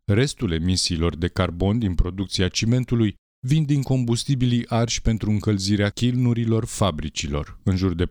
Restul 0.05 0.53
emisiilor 0.53 1.17
de 1.17 1.29
carbon 1.29 1.79
din 1.79 1.95
producția 1.95 2.49
cimentului 2.49 3.15
vin 3.47 3.65
din 3.65 3.83
combustibilii 3.83 4.69
arși 4.69 5.03
pentru 5.03 5.31
încălzirea 5.31 5.91
chilnurilor 5.91 6.65
fabricilor, 6.65 7.59
în 7.63 7.77
jur 7.77 7.95
de 7.95 8.07
40%, 8.07 8.11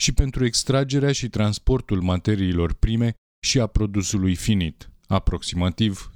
și 0.00 0.12
pentru 0.12 0.44
extragerea 0.44 1.12
și 1.12 1.28
transportul 1.28 2.00
materiilor 2.00 2.74
prime 2.74 3.14
și 3.46 3.60
a 3.60 3.66
produsului 3.66 4.34
finit, 4.34 4.90
aproximativ 5.06 6.12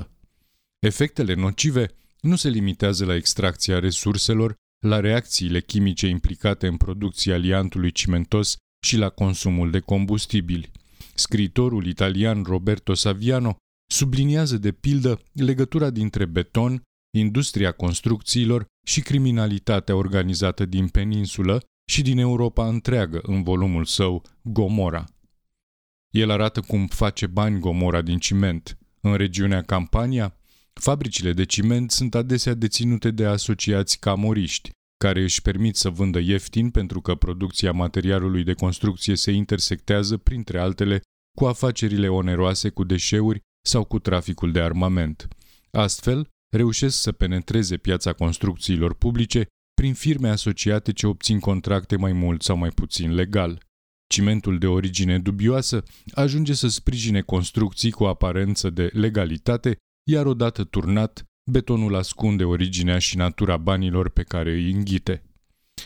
10%. 0.00 0.08
Efectele 0.78 1.34
nocive 1.34 1.90
nu 2.20 2.36
se 2.36 2.48
limitează 2.48 3.04
la 3.04 3.14
extracția 3.14 3.78
resurselor, 3.78 4.54
la 4.86 5.00
reacțiile 5.00 5.60
chimice 5.60 6.06
implicate 6.06 6.66
în 6.66 6.76
producția 6.76 7.36
liantului 7.36 7.90
cimentos 7.90 8.56
și 8.84 8.96
la 8.96 9.08
consumul 9.08 9.70
de 9.70 9.80
combustibili. 9.80 10.70
Scriitorul 11.14 11.86
italian 11.86 12.42
Roberto 12.42 12.94
Saviano 12.94 13.56
subliniază 13.90 14.58
de 14.58 14.72
pildă 14.72 15.20
legătura 15.32 15.90
dintre 15.90 16.24
beton, 16.24 16.82
industria 17.16 17.72
construcțiilor 17.72 18.66
și 18.86 19.00
criminalitatea 19.00 19.96
organizată 19.96 20.64
din 20.64 20.88
peninsulă 20.88 21.62
și 21.90 22.02
din 22.02 22.18
Europa 22.18 22.68
întreagă 22.68 23.20
în 23.22 23.42
volumul 23.42 23.84
său 23.84 24.22
Gomora. 24.42 25.04
El 26.14 26.30
arată 26.30 26.60
cum 26.60 26.86
face 26.86 27.26
bani 27.26 27.60
Gomora 27.60 28.02
din 28.02 28.18
ciment. 28.18 28.78
În 29.00 29.14
regiunea 29.14 29.62
Campania, 29.62 30.36
fabricile 30.72 31.32
de 31.32 31.44
ciment 31.44 31.90
sunt 31.90 32.14
adesea 32.14 32.54
deținute 32.54 33.10
de 33.10 33.26
asociați 33.26 33.98
camoriști, 33.98 34.70
care 34.96 35.22
își 35.22 35.42
permit 35.42 35.76
să 35.76 35.90
vândă 35.90 36.18
ieftin 36.18 36.70
pentru 36.70 37.00
că 37.00 37.14
producția 37.14 37.72
materialului 37.72 38.44
de 38.44 38.54
construcție 38.54 39.16
se 39.16 39.30
intersectează, 39.30 40.16
printre 40.16 40.58
altele, 40.58 41.00
cu 41.38 41.44
afacerile 41.44 42.08
oneroase 42.08 42.68
cu 42.68 42.84
deșeuri 42.84 43.40
sau 43.66 43.84
cu 43.84 43.98
traficul 43.98 44.52
de 44.52 44.60
armament. 44.60 45.28
Astfel, 45.70 46.28
reușesc 46.56 47.00
să 47.00 47.12
penetreze 47.12 47.76
piața 47.76 48.12
construcțiilor 48.12 48.94
publice 48.94 49.46
prin 49.74 49.94
firme 49.94 50.28
asociate 50.28 50.92
ce 50.92 51.06
obțin 51.06 51.40
contracte 51.40 51.96
mai 51.96 52.12
mult 52.12 52.42
sau 52.42 52.56
mai 52.56 52.70
puțin 52.70 53.14
legal. 53.14 53.64
Cimentul 54.08 54.58
de 54.58 54.66
origine 54.66 55.18
dubioasă 55.18 55.82
ajunge 56.12 56.54
să 56.54 56.68
sprijine 56.68 57.20
construcții 57.20 57.90
cu 57.90 58.04
aparență 58.04 58.70
de 58.70 58.90
legalitate, 58.92 59.76
iar 60.10 60.26
odată 60.26 60.64
turnat, 60.64 61.24
betonul 61.50 61.94
ascunde 61.94 62.44
originea 62.44 62.98
și 62.98 63.16
natura 63.16 63.56
banilor 63.56 64.08
pe 64.10 64.22
care 64.22 64.52
îi 64.52 64.70
înghite. 64.70 65.22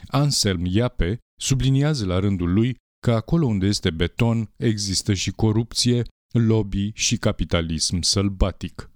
Anselm 0.07 0.65
Iape 0.65 1.19
subliniază 1.41 2.07
la 2.07 2.19
rândul 2.19 2.53
lui 2.53 2.77
că 3.01 3.13
acolo 3.13 3.47
unde 3.47 3.67
este 3.67 3.91
beton 3.91 4.53
există 4.57 5.15
și 5.15 5.31
corupție, 5.31 6.03
lobby 6.33 6.91
și 6.95 7.17
capitalism 7.17 8.01
sălbatic. 8.01 8.91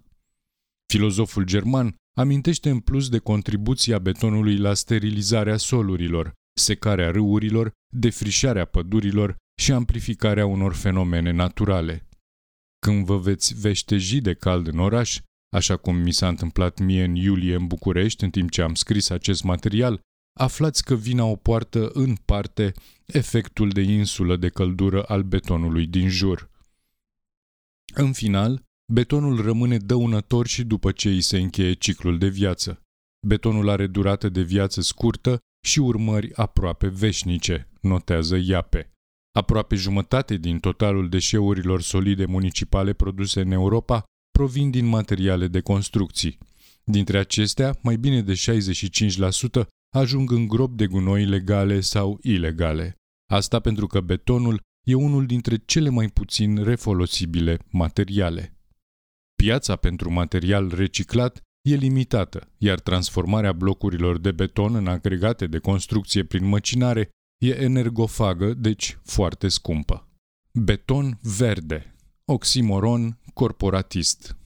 Filozoful 0.92 1.44
german 1.44 1.94
amintește 2.16 2.70
în 2.70 2.80
plus 2.80 3.08
de 3.08 3.18
contribuția 3.18 3.98
betonului 3.98 4.56
la 4.56 4.74
sterilizarea 4.74 5.56
solurilor, 5.56 6.32
secarea 6.60 7.10
râurilor, 7.10 7.70
defrișarea 7.96 8.64
pădurilor 8.64 9.36
și 9.60 9.72
amplificarea 9.72 10.46
unor 10.46 10.74
fenomene 10.74 11.30
naturale. 11.30 12.08
Când 12.78 13.04
vă 13.04 13.18
veți 13.18 13.54
veșteji 13.54 14.20
de 14.20 14.34
cald 14.34 14.66
în 14.66 14.78
oraș, 14.78 15.20
așa 15.54 15.76
cum 15.76 15.96
mi 15.96 16.12
s-a 16.12 16.28
întâmplat 16.28 16.78
mie 16.78 17.04
în 17.04 17.14
iulie 17.14 17.54
în 17.54 17.66
București 17.66 18.24
în 18.24 18.30
timp 18.30 18.50
ce 18.50 18.62
am 18.62 18.74
scris 18.74 19.10
acest 19.10 19.42
material, 19.42 20.00
aflați 20.38 20.84
că 20.84 20.94
vina 20.94 21.24
o 21.24 21.36
poartă 21.36 21.90
în 21.92 22.14
parte 22.14 22.72
efectul 23.06 23.68
de 23.68 23.80
insulă 23.80 24.36
de 24.36 24.48
căldură 24.48 25.02
al 25.02 25.22
betonului 25.22 25.86
din 25.86 26.08
jur. 26.08 26.50
În 27.94 28.12
final, 28.12 28.62
betonul 28.92 29.42
rămâne 29.42 29.76
dăunător 29.76 30.46
și 30.46 30.64
după 30.64 30.92
ce 30.92 31.08
îi 31.08 31.20
se 31.20 31.38
încheie 31.38 31.72
ciclul 31.72 32.18
de 32.18 32.28
viață. 32.28 32.82
Betonul 33.26 33.68
are 33.68 33.86
durată 33.86 34.28
de 34.28 34.42
viață 34.42 34.80
scurtă 34.80 35.38
și 35.66 35.78
urmări 35.78 36.34
aproape 36.34 36.88
veșnice, 36.88 37.68
notează 37.80 38.36
IAPE. 38.36 38.90
Aproape 39.32 39.74
jumătate 39.74 40.36
din 40.36 40.58
totalul 40.58 41.08
deșeurilor 41.08 41.82
solide 41.82 42.24
municipale 42.24 42.92
produse 42.92 43.40
în 43.40 43.50
Europa 43.50 44.04
provin 44.36 44.70
din 44.70 44.86
materiale 44.86 45.48
de 45.48 45.60
construcții. 45.60 46.38
Dintre 46.84 47.18
acestea, 47.18 47.78
mai 47.82 47.96
bine 47.96 48.22
de 48.22 48.32
65% 48.32 49.64
ajung 49.94 50.30
în 50.30 50.48
gropi 50.48 50.76
de 50.76 50.86
gunoi 50.86 51.24
legale 51.24 51.80
sau 51.80 52.18
ilegale. 52.22 52.94
Asta 53.30 53.60
pentru 53.60 53.86
că 53.86 54.00
betonul 54.00 54.60
e 54.86 54.94
unul 54.94 55.26
dintre 55.26 55.56
cele 55.56 55.88
mai 55.88 56.08
puțin 56.08 56.62
refolosibile 56.62 57.58
materiale. 57.70 58.58
Piața 59.42 59.76
pentru 59.76 60.10
material 60.10 60.68
reciclat 60.74 61.40
e 61.68 61.74
limitată, 61.74 62.48
iar 62.58 62.80
transformarea 62.80 63.52
blocurilor 63.52 64.18
de 64.18 64.32
beton 64.32 64.74
în 64.74 64.86
agregate 64.86 65.46
de 65.46 65.58
construcție 65.58 66.24
prin 66.24 66.44
măcinare 66.44 67.08
e 67.42 67.62
energofagă, 67.62 68.54
deci 68.54 68.98
foarte 69.02 69.48
scumpă. 69.48 70.08
Beton 70.52 71.18
verde, 71.22 71.93
oximoron 72.26 73.18
corporatist. 73.34 74.36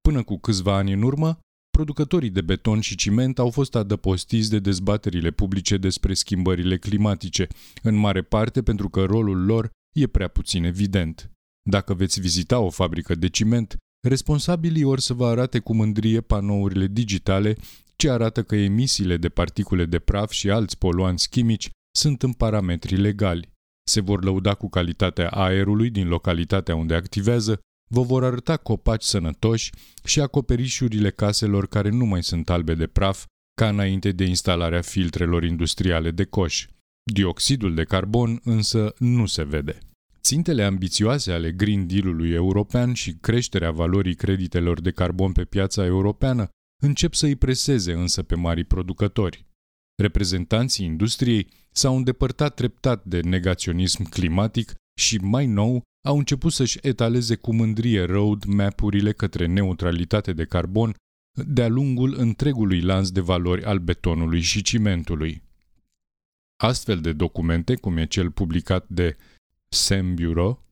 Până 0.00 0.22
cu 0.22 0.38
câțiva 0.38 0.76
ani 0.76 0.92
în 0.92 1.02
urmă, 1.02 1.38
producătorii 1.70 2.30
de 2.30 2.40
beton 2.40 2.80
și 2.80 2.96
ciment 2.96 3.38
au 3.38 3.50
fost 3.50 3.74
adăpostiți 3.74 4.50
de 4.50 4.58
dezbaterile 4.58 5.30
publice 5.30 5.76
despre 5.76 6.14
schimbările 6.14 6.78
climatice, 6.78 7.48
în 7.82 7.94
mare 7.94 8.22
parte 8.22 8.62
pentru 8.62 8.88
că 8.88 9.04
rolul 9.04 9.44
lor 9.44 9.70
e 9.96 10.06
prea 10.06 10.28
puțin 10.28 10.64
evident. 10.64 11.30
Dacă 11.70 11.94
veți 11.94 12.20
vizita 12.20 12.58
o 12.58 12.70
fabrică 12.70 13.14
de 13.14 13.28
ciment, 13.28 13.76
responsabilii 14.08 14.82
or 14.82 14.98
să 14.98 15.14
vă 15.14 15.26
arate 15.26 15.58
cu 15.58 15.74
mândrie 15.74 16.20
panourile 16.20 16.86
digitale 16.86 17.56
ce 17.96 18.10
arată 18.10 18.42
că 18.42 18.56
emisiile 18.56 19.16
de 19.16 19.28
particule 19.28 19.84
de 19.84 19.98
praf 19.98 20.30
și 20.30 20.50
alți 20.50 20.78
poluanți 20.78 21.28
chimici 21.28 21.70
sunt 21.96 22.22
în 22.22 22.32
parametri 22.32 22.96
legali. 22.96 23.53
Se 23.84 24.00
vor 24.00 24.24
lăuda 24.24 24.54
cu 24.54 24.68
calitatea 24.68 25.28
aerului 25.28 25.90
din 25.90 26.08
localitatea 26.08 26.74
unde 26.74 26.94
activează, 26.94 27.60
vă 27.90 28.02
vor 28.02 28.24
arăta 28.24 28.56
copaci 28.56 29.02
sănătoși 29.02 29.70
și 30.04 30.20
acoperișurile 30.20 31.10
caselor 31.10 31.66
care 31.68 31.88
nu 31.88 32.04
mai 32.04 32.22
sunt 32.22 32.50
albe 32.50 32.74
de 32.74 32.86
praf, 32.86 33.24
ca 33.54 33.68
înainte 33.68 34.12
de 34.12 34.24
instalarea 34.24 34.80
filtrelor 34.80 35.44
industriale 35.44 36.10
de 36.10 36.24
coș. 36.24 36.66
Dioxidul 37.12 37.74
de 37.74 37.84
carbon 37.84 38.40
însă 38.44 38.94
nu 38.98 39.26
se 39.26 39.44
vede. 39.44 39.78
Țintele 40.20 40.62
ambițioase 40.62 41.32
ale 41.32 41.52
Green 41.52 41.86
Deal-ului 41.86 42.30
european 42.30 42.92
și 42.92 43.12
creșterea 43.12 43.70
valorii 43.70 44.14
creditelor 44.14 44.80
de 44.80 44.90
carbon 44.90 45.32
pe 45.32 45.44
piața 45.44 45.84
europeană 45.84 46.48
încep 46.82 47.14
să 47.14 47.26
îi 47.26 47.36
preseze 47.36 47.92
însă 47.92 48.22
pe 48.22 48.34
marii 48.34 48.64
producători. 48.64 49.46
Reprezentanții 49.96 50.84
industriei 50.84 51.48
s-au 51.72 51.96
îndepărtat 51.96 52.54
treptat 52.54 53.04
de 53.04 53.20
negaționism 53.20 54.08
climatic 54.08 54.74
și, 54.98 55.16
mai 55.16 55.46
nou, 55.46 55.82
au 56.06 56.18
început 56.18 56.52
să-și 56.52 56.78
etaleze 56.82 57.36
cu 57.36 57.54
mândrie 57.54 58.04
roadmap-urile 58.04 59.12
către 59.12 59.46
neutralitate 59.46 60.32
de 60.32 60.44
carbon 60.44 60.94
de-a 61.46 61.68
lungul 61.68 62.14
întregului 62.16 62.80
lanț 62.80 63.08
de 63.08 63.20
valori 63.20 63.64
al 63.64 63.78
betonului 63.78 64.40
și 64.40 64.62
cimentului. 64.62 65.42
Astfel 66.56 67.00
de 67.00 67.12
documente, 67.12 67.74
cum 67.74 67.96
e 67.96 68.06
cel 68.06 68.30
publicat 68.30 68.88
de 68.88 69.16
SEM 69.68 70.14
Bureau, 70.14 70.64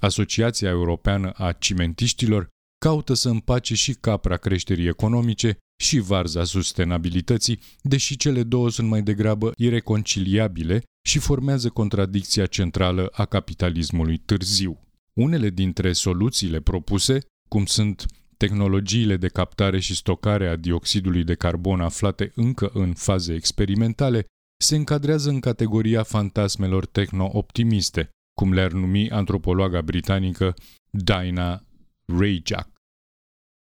Asociația 0.00 0.68
Europeană 0.68 1.30
a 1.30 1.52
Cimentiștilor, 1.52 2.48
caută 2.78 3.14
să 3.14 3.28
împace 3.28 3.74
și 3.74 3.94
capra 3.94 4.36
creșterii 4.36 4.88
economice 4.88 5.58
și 5.76 5.98
varza 5.98 6.44
sustenabilității, 6.44 7.60
deși 7.82 8.16
cele 8.16 8.42
două 8.42 8.70
sunt 8.70 8.88
mai 8.88 9.02
degrabă 9.02 9.52
ireconciliabile 9.56 10.82
și 11.06 11.18
formează 11.18 11.68
contradicția 11.68 12.46
centrală 12.46 13.08
a 13.12 13.24
capitalismului 13.24 14.16
târziu. 14.16 14.80
Unele 15.12 15.50
dintre 15.50 15.92
soluțiile 15.92 16.60
propuse, 16.60 17.18
cum 17.48 17.66
sunt 17.66 18.06
tehnologiile 18.36 19.16
de 19.16 19.28
captare 19.28 19.80
și 19.80 19.94
stocare 19.94 20.48
a 20.48 20.56
dioxidului 20.56 21.24
de 21.24 21.34
carbon 21.34 21.80
aflate 21.80 22.32
încă 22.34 22.70
în 22.74 22.92
faze 22.94 23.34
experimentale, 23.34 24.24
se 24.60 24.76
încadrează 24.76 25.28
în 25.28 25.40
categoria 25.40 26.02
fantasmelor 26.02 26.86
tehno-optimiste, 26.86 28.08
cum 28.34 28.52
le-ar 28.52 28.72
numi 28.72 29.10
antropologa 29.10 29.82
britanică 29.82 30.54
Dinah 30.90 31.60
Rayjack. 32.06 32.75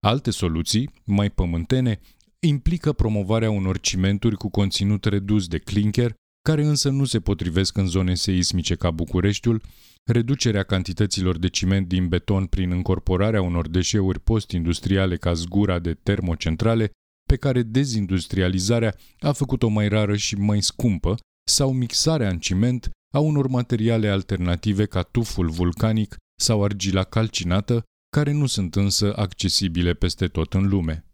Alte 0.07 0.31
soluții, 0.31 0.91
mai 1.05 1.31
pământene, 1.31 2.01
implică 2.39 2.93
promovarea 2.93 3.51
unor 3.51 3.81
cimenturi 3.81 4.37
cu 4.37 4.49
conținut 4.51 5.05
redus 5.05 5.49
de 5.49 5.59
clinker, 5.59 6.15
care 6.49 6.65
însă 6.65 6.91
nu 6.91 7.05
se 7.05 7.21
potrivesc 7.21 7.77
în 7.77 7.87
zone 7.87 8.15
seismice 8.15 8.75
ca 8.75 8.91
Bucureștiul, 8.91 9.63
reducerea 10.11 10.63
cantităților 10.63 11.39
de 11.39 11.49
ciment 11.49 11.89
din 11.89 12.09
beton 12.09 12.47
prin 12.47 12.71
încorporarea 12.71 13.43
unor 13.43 13.69
deșeuri 13.69 14.21
post-industriale 14.21 15.17
ca 15.17 15.33
zgura 15.33 15.79
de 15.79 15.95
termocentrale, 15.95 16.91
pe 17.29 17.37
care 17.37 17.63
dezindustrializarea 17.63 18.95
a 19.21 19.33
făcut-o 19.33 19.69
mai 19.69 19.89
rară 19.89 20.17
și 20.17 20.35
mai 20.35 20.63
scumpă, 20.63 21.17
sau 21.51 21.73
mixarea 21.73 22.29
în 22.29 22.39
ciment 22.39 22.91
a 23.15 23.19
unor 23.19 23.47
materiale 23.47 24.09
alternative 24.09 24.87
ca 24.87 25.03
tuful 25.03 25.49
vulcanic 25.49 26.17
sau 26.41 26.65
argila 26.65 27.03
calcinată, 27.03 27.83
care 28.17 28.33
nu 28.33 28.47
sunt 28.47 28.77
însă 28.77 29.17
accesibile 29.17 29.95
peste 29.95 30.27
tot 30.27 30.55
în 30.55 30.69
lume. 30.69 31.05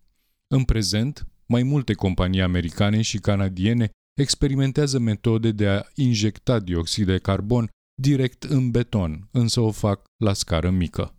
În 0.47 0.65
prezent, 0.65 1.27
mai 1.47 1.63
multe 1.63 1.93
companii 1.93 2.43
americane 2.43 3.03
și 3.03 3.19
canadiene 3.19 3.91
experimentează 4.21 4.99
metode 4.99 5.51
de 5.53 5.69
a 5.69 5.83
injecta 5.95 6.59
dioxid 6.59 7.07
de 7.07 7.19
carbon 7.19 7.69
direct 8.01 8.43
în 8.43 8.71
beton, 8.71 9.29
însă 9.33 9.61
o 9.61 9.71
fac 9.71 10.05
la 10.17 10.33
scară 10.33 10.71
mică. 10.71 11.15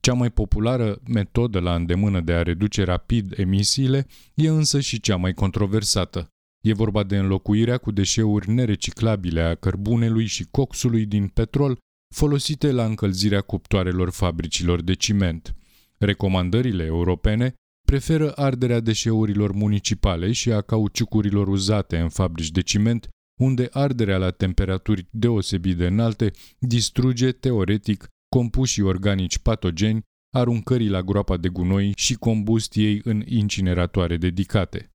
Cea 0.00 0.12
mai 0.12 0.30
populară 0.30 1.00
metodă 1.06 1.60
la 1.60 1.74
îndemână 1.74 2.20
de 2.20 2.32
a 2.32 2.42
reduce 2.42 2.84
rapid 2.84 3.38
emisiile 3.38 4.06
e 4.34 4.48
însă 4.48 4.80
și 4.80 5.00
cea 5.00 5.16
mai 5.16 5.32
controversată. 5.32 6.28
E 6.60 6.72
vorba 6.72 7.02
de 7.02 7.16
înlocuirea 7.16 7.78
cu 7.78 7.90
deșeuri 7.90 8.50
nereciclabile 8.50 9.40
a 9.40 9.54
cărbunelui 9.54 10.26
și 10.26 10.46
coxului 10.50 11.06
din 11.06 11.28
petrol 11.28 11.78
folosite 12.14 12.70
la 12.70 12.84
încălzirea 12.84 13.40
cuptoarelor 13.40 14.10
fabricilor 14.10 14.82
de 14.82 14.94
ciment. 14.94 15.54
Recomandările 15.98 16.84
europene 16.84 17.54
preferă 17.86 18.32
arderea 18.32 18.80
deșeurilor 18.80 19.52
municipale 19.52 20.32
și 20.32 20.52
a 20.52 20.60
cauciucurilor 20.60 21.48
uzate 21.48 21.98
în 21.98 22.08
fabrici 22.08 22.50
de 22.50 22.60
ciment, 22.60 23.08
unde 23.40 23.68
arderea 23.70 24.16
la 24.16 24.30
temperaturi 24.30 25.06
deosebit 25.10 25.76
de 25.76 25.86
înalte 25.86 26.30
distruge, 26.58 27.32
teoretic, 27.32 28.08
compușii 28.28 28.82
organici 28.82 29.38
patogeni, 29.38 30.02
aruncării 30.34 30.88
la 30.88 31.02
groapa 31.02 31.36
de 31.36 31.48
gunoi 31.48 31.92
și 31.96 32.14
combustiei 32.14 33.00
în 33.04 33.22
incineratoare 33.26 34.16
dedicate. 34.16 34.90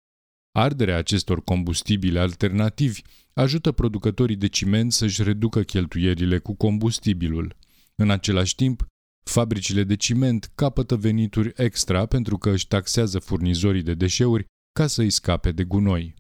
Arderea 0.52 0.98
acestor 0.98 1.44
combustibili 1.44 2.20
alternativi 2.20 3.02
ajută 3.40 3.72
producătorii 3.72 4.36
de 4.36 4.48
ciment 4.48 4.92
să-și 4.92 5.24
reducă 5.24 5.62
cheltuierile 5.62 6.38
cu 6.38 6.56
combustibilul. 6.56 7.56
În 7.96 8.10
același 8.10 8.56
timp, 8.56 8.86
fabricile 9.24 9.84
de 9.84 9.96
ciment 9.96 10.52
capătă 10.56 10.96
venituri 10.96 11.52
extra 11.56 12.06
pentru 12.06 12.38
că 12.38 12.50
își 12.50 12.68
taxează 12.68 13.20
furnizorii 13.20 13.82
de 13.82 13.94
deșeuri 13.94 14.46
ca 14.72 14.88
să 14.88 15.02
îi 15.02 15.10
scape 15.10 15.52
de 15.52 15.64
gunoi. 15.64 16.16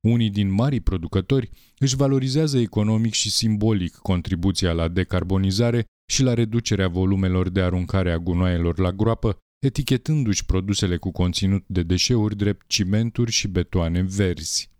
Unii 0.00 0.30
din 0.30 0.50
marii 0.50 0.80
producători 0.80 1.50
își 1.78 1.96
valorizează 1.96 2.58
economic 2.58 3.12
și 3.12 3.30
simbolic 3.30 3.94
contribuția 3.94 4.72
la 4.72 4.88
decarbonizare 4.88 5.84
și 6.12 6.22
la 6.22 6.34
reducerea 6.34 6.88
volumelor 6.88 7.48
de 7.48 7.62
aruncare 7.62 8.12
a 8.12 8.18
gunoaielor 8.18 8.78
la 8.78 8.92
groapă, 8.92 9.38
etichetându-și 9.66 10.46
produsele 10.46 10.96
cu 10.96 11.10
conținut 11.10 11.64
de 11.66 11.82
deșeuri 11.82 12.36
drept 12.36 12.66
cimenturi 12.66 13.30
și 13.30 13.48
betoane 13.48 14.02
verzi. 14.02 14.77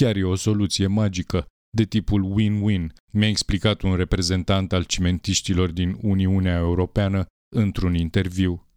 Chiar 0.00 0.16
e 0.16 0.24
o 0.24 0.34
soluție 0.34 0.86
magică, 0.86 1.46
de 1.76 1.84
tipul 1.84 2.34
win-win, 2.38 2.92
mi-a 3.12 3.28
explicat 3.28 3.80
un 3.82 3.96
reprezentant 3.96 4.72
al 4.72 4.84
cimentiștilor 4.84 5.70
din 5.70 5.98
Uniunea 6.02 6.56
Europeană 6.56 7.26
într-un 7.56 7.94
interviu. 7.94 8.68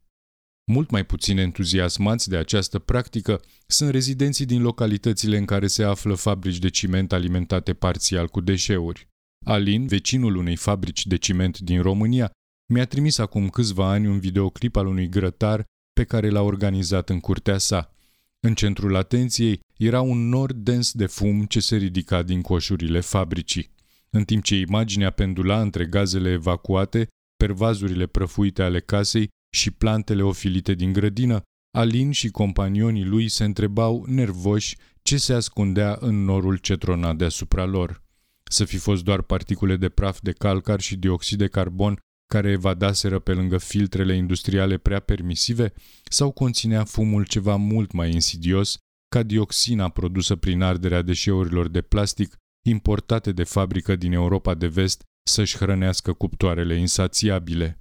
Mult 0.72 0.90
mai 0.90 1.06
puțin 1.06 1.38
entuziasmați 1.38 2.30
de 2.30 2.38
această 2.38 2.80
practică 2.80 3.42
sunt 3.68 3.90
rezidenții 3.90 4.46
din 4.46 4.62
localitățile 4.62 5.38
în 5.38 5.46
care 5.46 5.68
se 5.68 5.84
află 5.84 6.16
fabrici 6.16 6.60
de 6.60 6.70
ciment 6.70 7.12
alimentate 7.12 7.74
parțial 7.74 8.28
cu 8.28 8.42
deșeuri. 8.42 9.08
Alin, 9.46 9.88
vecinul 9.88 10.36
unei 10.36 10.56
fabrici 10.56 11.06
de 11.06 11.16
ciment 11.16 11.60
din 11.60 11.82
România, 11.82 12.32
mi-a 12.74 12.86
trimis 12.86 13.18
acum 13.18 13.50
câțiva 13.50 13.90
ani 13.90 14.08
un 14.08 14.20
videoclip 14.20 14.76
al 14.76 14.88
unui 14.88 15.10
grătar 15.10 15.64
pe 15.94 16.04
care 16.04 16.30
l-a 16.30 16.42
organizat 16.42 17.10
în 17.10 17.20
curtea 17.20 17.58
sa. 17.58 17.94
În 18.40 18.54
centrul 18.54 18.96
atenției 18.96 19.60
era 19.78 20.02
un 20.02 20.30
nor 20.30 20.54
dens 20.54 20.92
de 20.92 21.06
fum 21.06 21.46
ce 21.46 21.60
se 21.60 21.76
ridica 21.76 22.24
din 22.24 22.42
coșurile 22.42 23.00
fabricii. 23.00 23.72
În 24.10 24.24
timp 24.24 24.44
ce 24.44 24.56
imaginea 24.56 25.12
pendula 25.12 25.62
între 25.62 25.86
gazele 25.86 26.32
evacuate, 26.32 27.08
pervazurile 27.38 28.06
prăfuite 28.06 28.62
ale 28.62 28.80
casei 28.80 29.30
și 29.50 29.72
plantele 29.72 30.22
ofilite 30.22 30.74
din 30.74 30.94
grădină, 30.94 31.42
Alin 31.78 32.12
și 32.12 32.30
companionii 32.30 33.06
lui 33.06 33.28
se 33.28 33.44
întrebau 33.44 34.06
nervoși 34.08 34.78
ce 35.02 35.18
se 35.18 35.34
ascundea 35.34 35.98
în 36.00 36.24
norul 36.24 36.58
ce 36.58 36.76
trona 36.76 37.14
deasupra 37.14 37.66
lor. 37.66 38.04
Să 38.44 38.66
fi 38.66 38.78
fost 38.78 39.04
doar 39.04 39.22
particule 39.22 39.76
de 39.76 39.90
praf 39.90 40.20
de 40.22 40.32
calcar 40.32 40.80
și 40.80 40.96
dioxid 40.96 41.38
de 41.38 41.48
carbon 41.48 42.00
care 42.34 42.50
evadaseră 42.50 43.20
pe 43.20 43.34
lângă 43.34 43.58
filtrele 43.58 44.16
industriale 44.16 44.78
prea 44.78 45.00
permisive 45.00 45.74
sau 46.04 46.32
conținea 46.32 46.84
fumul 46.84 47.26
ceva 47.26 47.56
mult 47.56 47.92
mai 47.92 48.12
insidios, 48.12 48.78
ca 49.16 49.24
dioxina 49.24 49.90
produsă 49.90 50.36
prin 50.36 50.62
arderea 50.62 51.02
deșeurilor 51.02 51.68
de 51.68 51.82
plastic 51.82 52.36
importate 52.66 53.32
de 53.32 53.44
fabrică 53.44 53.96
din 53.96 54.12
Europa 54.12 54.54
de 54.54 54.68
vest 54.68 55.04
să-și 55.30 55.58
hrănească 55.58 56.14
cuptoarele 56.14 56.76
insațiabile. 56.76 57.80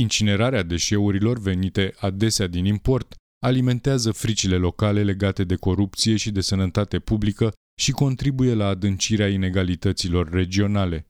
Incinerarea 0.00 0.62
deșeurilor 0.62 1.38
venite 1.38 1.94
adesea 1.98 2.46
din 2.46 2.64
import 2.64 3.14
alimentează 3.44 4.12
fricile 4.12 4.56
locale 4.56 5.02
legate 5.02 5.44
de 5.44 5.56
corupție 5.56 6.16
și 6.16 6.30
de 6.30 6.40
sănătate 6.40 6.98
publică 6.98 7.52
și 7.80 7.90
contribuie 7.90 8.54
la 8.54 8.66
adâncirea 8.66 9.28
inegalităților 9.28 10.30
regionale. 10.30 11.07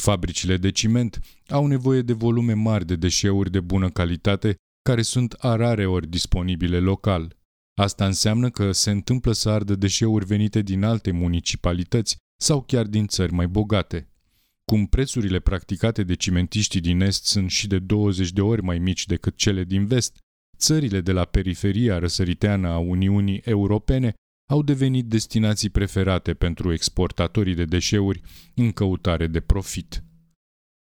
Fabricile 0.00 0.56
de 0.56 0.70
ciment 0.70 1.20
au 1.48 1.66
nevoie 1.66 2.02
de 2.02 2.12
volume 2.12 2.52
mari 2.52 2.86
de 2.86 2.96
deșeuri 2.96 3.50
de 3.50 3.60
bună 3.60 3.90
calitate 3.90 4.54
care 4.82 5.02
sunt 5.02 5.32
a 5.32 5.56
rare 5.56 5.86
ori 5.86 6.08
disponibile 6.08 6.78
local. 6.78 7.36
Asta 7.78 8.06
înseamnă 8.06 8.50
că 8.50 8.72
se 8.72 8.90
întâmplă 8.90 9.32
să 9.32 9.48
ardă 9.48 9.74
deșeuri 9.74 10.24
venite 10.24 10.62
din 10.62 10.84
alte 10.84 11.10
municipalități 11.10 12.16
sau 12.42 12.62
chiar 12.62 12.86
din 12.86 13.06
țări 13.06 13.32
mai 13.32 13.48
bogate. 13.48 14.08
Cum 14.64 14.86
prețurile 14.86 15.38
practicate 15.38 16.02
de 16.02 16.14
cimentiștii 16.14 16.80
din 16.80 17.00
Est 17.00 17.24
sunt 17.24 17.50
și 17.50 17.66
de 17.66 17.78
20 17.78 18.30
de 18.30 18.40
ori 18.40 18.62
mai 18.62 18.78
mici 18.78 19.06
decât 19.06 19.36
cele 19.36 19.64
din 19.64 19.86
Vest, 19.86 20.18
țările 20.56 21.00
de 21.00 21.12
la 21.12 21.24
periferia 21.24 21.98
răsăriteană 21.98 22.68
a 22.68 22.78
Uniunii 22.78 23.40
Europene 23.44 24.14
au 24.50 24.62
devenit 24.62 25.06
destinații 25.06 25.70
preferate 25.70 26.34
pentru 26.34 26.72
exportatorii 26.72 27.54
de 27.54 27.64
deșeuri 27.64 28.20
în 28.54 28.72
căutare 28.72 29.26
de 29.26 29.40
profit. 29.40 30.04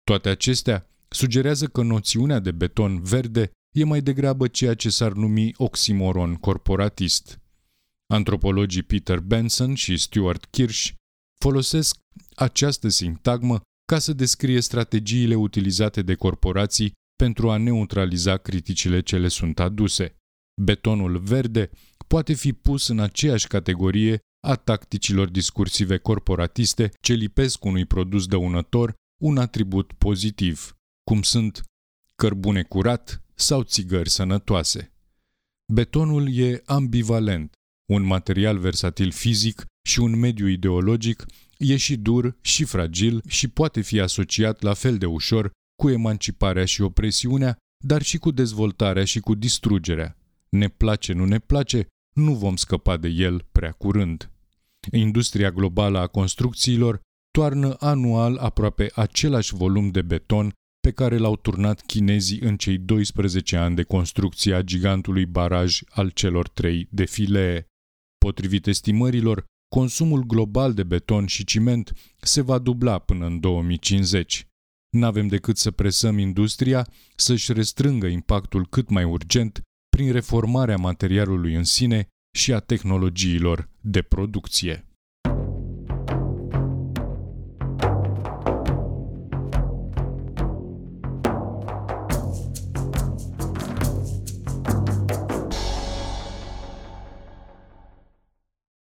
Toate 0.03 0.29
acestea 0.29 0.89
sugerează 1.07 1.67
că 1.67 1.81
noțiunea 1.81 2.39
de 2.39 2.51
beton 2.51 3.01
verde 3.01 3.51
e 3.75 3.83
mai 3.83 4.01
degrabă 4.01 4.47
ceea 4.47 4.73
ce 4.73 4.89
s-ar 4.89 5.11
numi 5.11 5.51
oximoron 5.57 6.35
corporatist. 6.35 7.39
Antropologii 8.07 8.83
Peter 8.83 9.19
Benson 9.19 9.73
și 9.73 9.97
Stuart 9.97 10.45
Kirsch 10.45 10.93
folosesc 11.41 11.97
această 12.35 12.87
sintagmă 12.87 13.61
ca 13.85 13.99
să 13.99 14.13
descrie 14.13 14.61
strategiile 14.61 15.35
utilizate 15.35 16.01
de 16.01 16.15
corporații 16.15 16.91
pentru 17.15 17.49
a 17.49 17.57
neutraliza 17.57 18.37
criticile 18.37 19.01
ce 19.01 19.17
le 19.17 19.27
sunt 19.27 19.59
aduse. 19.59 20.15
Betonul 20.61 21.17
verde 21.17 21.69
poate 22.07 22.33
fi 22.33 22.53
pus 22.53 22.87
în 22.87 22.99
aceeași 22.99 23.47
categorie 23.47 24.19
a 24.47 24.55
tacticilor 24.55 25.29
discursive 25.29 25.97
corporatiste 25.97 26.91
ce 27.01 27.13
lipesc 27.13 27.65
unui 27.65 27.85
produs 27.85 28.27
dăunător 28.27 28.93
un 29.21 29.37
atribut 29.37 29.93
pozitiv, 29.93 30.75
cum 31.03 31.21
sunt 31.21 31.63
cărbune 32.15 32.63
curat 32.63 33.21
sau 33.35 33.61
țigări 33.61 34.09
sănătoase. 34.09 34.93
Betonul 35.73 36.37
e 36.37 36.61
ambivalent, 36.65 37.53
un 37.91 38.03
material 38.03 38.57
versatil 38.57 39.11
fizic 39.11 39.65
și 39.87 39.99
un 39.99 40.19
mediu 40.19 40.47
ideologic, 40.47 41.25
e 41.57 41.77
și 41.77 41.97
dur 41.97 42.37
și 42.41 42.63
fragil 42.63 43.21
și 43.27 43.47
poate 43.47 43.81
fi 43.81 43.99
asociat 43.99 44.61
la 44.61 44.73
fel 44.73 44.97
de 44.97 45.05
ușor 45.05 45.51
cu 45.81 45.89
emanciparea 45.89 46.65
și 46.65 46.81
opresiunea, 46.81 47.57
dar 47.83 48.01
și 48.01 48.17
cu 48.17 48.31
dezvoltarea 48.31 49.05
și 49.05 49.19
cu 49.19 49.35
distrugerea. 49.35 50.17
Ne 50.49 50.67
place, 50.67 51.13
nu 51.13 51.25
ne 51.25 51.39
place, 51.39 51.87
nu 52.15 52.33
vom 52.33 52.55
scăpa 52.55 52.97
de 52.97 53.07
el 53.07 53.45
prea 53.51 53.71
curând. 53.71 54.31
Industria 54.91 55.51
globală 55.51 55.99
a 55.99 56.07
construcțiilor 56.07 57.01
toarnă 57.31 57.75
anual 57.79 58.37
aproape 58.37 58.91
același 58.93 59.55
volum 59.55 59.89
de 59.89 60.01
beton 60.01 60.51
pe 60.79 60.91
care 60.91 61.17
l-au 61.17 61.35
turnat 61.35 61.81
chinezii 61.81 62.39
în 62.39 62.57
cei 62.57 62.77
12 62.77 63.57
ani 63.57 63.75
de 63.75 63.83
construcție 63.83 64.53
a 64.53 64.61
gigantului 64.61 65.25
baraj 65.25 65.79
al 65.89 66.09
celor 66.09 66.47
trei 66.47 66.87
defilee. 66.91 67.65
Potrivit 68.17 68.67
estimărilor, 68.67 69.45
consumul 69.75 70.23
global 70.23 70.73
de 70.73 70.83
beton 70.83 71.25
și 71.25 71.43
ciment 71.43 71.93
se 72.17 72.41
va 72.41 72.57
dubla 72.57 72.99
până 72.99 73.25
în 73.25 73.39
2050. 73.39 74.47
N-avem 74.89 75.27
decât 75.27 75.57
să 75.57 75.71
presăm 75.71 76.17
industria 76.17 76.87
să-și 77.15 77.53
restrângă 77.53 78.07
impactul 78.07 78.67
cât 78.67 78.89
mai 78.89 79.03
urgent 79.03 79.61
prin 79.95 80.11
reformarea 80.11 80.77
materialului 80.77 81.53
în 81.53 81.63
sine 81.63 82.07
și 82.31 82.53
a 82.53 82.59
tehnologiilor 82.59 83.69
de 83.81 84.01
producție. 84.01 84.85